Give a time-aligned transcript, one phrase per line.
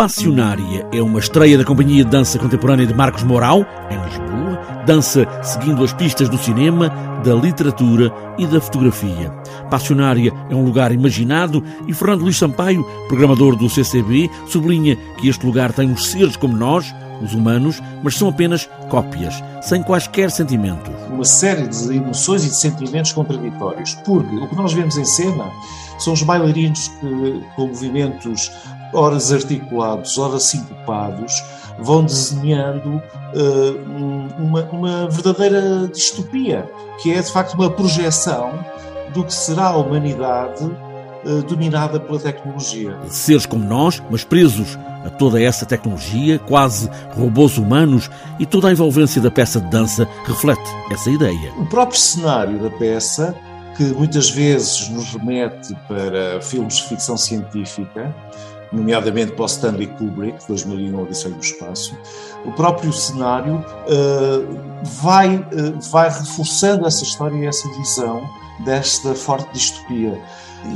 [0.00, 4.82] Passionária é uma estreia da Companhia de Dança Contemporânea de Marcos Moral, em Lisboa.
[4.86, 6.88] Dança seguindo as pistas do cinema,
[7.22, 9.30] da literatura e da fotografia.
[9.70, 15.44] Passionária é um lugar imaginado e Fernando Luís Sampaio, programador do CCB, sublinha que este
[15.44, 20.94] lugar tem uns seres como nós, os humanos, mas são apenas cópias, sem quaisquer sentimentos.
[21.08, 25.50] Uma série de emoções e de sentimentos contraditórios, porque o que nós vemos em cena
[25.98, 28.50] são os bailarinos que, com movimentos
[28.92, 31.32] ora articulados, ora sincopados,
[31.78, 36.68] vão desenhando uh, uma, uma verdadeira distopia,
[37.00, 38.52] que é de facto uma projeção
[39.14, 40.70] do que será a humanidade
[41.46, 42.96] dominada pela tecnologia.
[43.08, 48.72] Seres como nós, mas presos a toda essa tecnologia, quase robôs humanos, e toda a
[48.72, 51.52] envolvência da peça de dança reflete essa ideia.
[51.58, 53.34] O próprio cenário da peça,
[53.76, 58.14] que muitas vezes nos remete para filmes de ficção científica,
[58.72, 61.96] nomeadamente para o Stanley Kubrick, 2001 Odisseia do Espaço,
[62.44, 68.22] o próprio cenário uh, vai, uh, vai reforçando essa história e essa visão
[68.64, 70.20] desta forte distopia.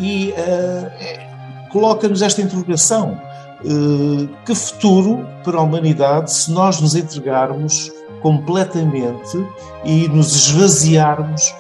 [0.00, 3.20] E uh, coloca-nos esta interrogação
[3.64, 9.46] eh, que futuro para a humanidade se nós nos entregarmos completamente
[9.84, 11.54] e nos esvaziarmos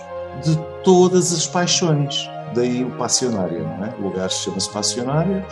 [0.44, 2.28] de todas as paixões.
[2.54, 3.94] Daí o passionária, não é?
[3.98, 5.44] O lugar chama-se passionária,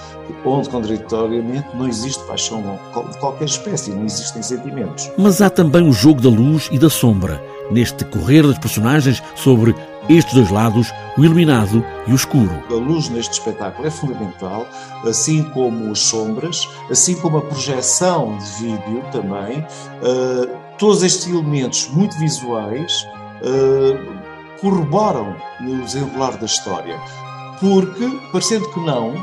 [0.45, 5.11] onde contraditoriamente não existe paixão de qualquer espécie, não existem sentimentos.
[5.19, 7.43] Mas há também o jogo da luz e da sombra,
[7.73, 9.75] neste correr das personagens sobre
[10.09, 12.51] estes dois lados, o iluminado e o escuro.
[12.69, 14.67] A luz neste espetáculo é fundamental,
[15.07, 19.61] assim como as sombras, assim como a projeção de vídeo também.
[19.61, 23.07] Uh, todos estes elementos muito visuais
[23.43, 26.99] uh, corroboram no desenrolar da história,
[27.61, 29.15] porque, parecendo que não,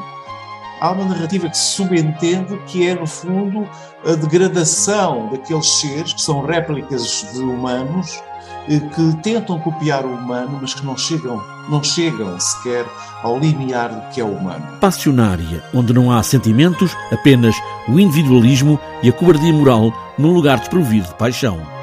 [0.80, 3.69] há uma narrativa que se subentende que é, no fundo,
[4.06, 8.22] a degradação daqueles seres que são réplicas de humanos
[8.67, 12.85] que tentam copiar o humano, mas que não chegam, não chegam sequer
[13.23, 14.66] ao limiar do que é humano.
[14.79, 17.55] Passionária, onde não há sentimentos, apenas
[17.88, 21.78] o individualismo e a cobardia moral num lugar desprovido de paixão.